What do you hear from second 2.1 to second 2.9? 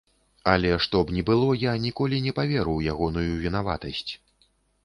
не паверу ў